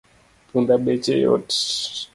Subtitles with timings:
[0.49, 1.47] Punda beche yot